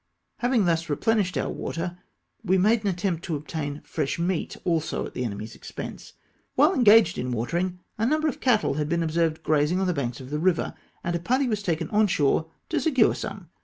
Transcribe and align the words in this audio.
Having 0.39 0.65
thus 0.65 0.89
replenished 0.89 1.37
our 1.37 1.51
water, 1.51 1.99
we 2.43 2.57
made 2.57 2.81
an 2.81 2.87
attempt 2.87 3.23
to 3.25 3.35
obtain 3.35 3.81
fresh 3.85 4.17
meat 4.17 4.57
also 4.63 5.05
at 5.05 5.13
the 5.13 5.23
enemy's 5.23 5.53
expense. 5.53 6.13
Whilst 6.55 6.75
engaged 6.75 7.19
in 7.19 7.31
watering, 7.31 7.77
a 7.99 8.07
number 8.07 8.27
of 8.27 8.39
cattle 8.39 8.73
had 8.73 8.89
been 8.89 9.03
observed 9.03 9.43
grazing 9.43 9.79
on 9.79 9.85
the 9.85 9.93
banks 9.93 10.19
of 10.19 10.31
the 10.31 10.39
river, 10.39 10.73
and 11.03 11.15
a 11.15 11.19
party 11.19 11.47
was 11.47 11.61
taken 11.61 11.87
on 11.91 12.07
shore 12.07 12.49
to 12.69 12.81
secure 12.81 13.13
some. 13.13 13.49